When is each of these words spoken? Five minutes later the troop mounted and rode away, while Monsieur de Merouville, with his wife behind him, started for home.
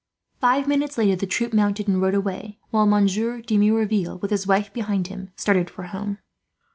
Five 0.39 0.67
minutes 0.67 0.97
later 0.97 1.15
the 1.15 1.27
troop 1.27 1.53
mounted 1.53 1.87
and 1.87 2.01
rode 2.01 2.15
away, 2.15 2.57
while 2.71 2.87
Monsieur 2.87 3.39
de 3.39 3.55
Merouville, 3.55 4.17
with 4.19 4.31
his 4.31 4.47
wife 4.47 4.73
behind 4.73 5.05
him, 5.09 5.31
started 5.35 5.69
for 5.69 5.83
home. 5.83 6.17